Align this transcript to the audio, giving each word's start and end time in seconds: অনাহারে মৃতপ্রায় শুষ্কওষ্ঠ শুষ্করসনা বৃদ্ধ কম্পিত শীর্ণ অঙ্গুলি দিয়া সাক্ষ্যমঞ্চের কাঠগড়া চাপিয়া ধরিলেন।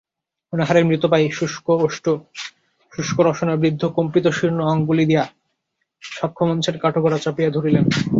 অনাহারে 0.53 0.81
মৃতপ্রায় 0.83 1.27
শুষ্কওষ্ঠ 1.29 2.05
শুষ্করসনা 2.93 3.53
বৃদ্ধ 3.55 3.83
কম্পিত 3.97 4.25
শীর্ণ 4.27 4.59
অঙ্গুলি 4.63 5.05
দিয়া 5.05 5.23
সাক্ষ্যমঞ্চের 6.03 6.75
কাঠগড়া 6.77 7.17
চাপিয়া 7.17 7.49
ধরিলেন। 7.49 7.85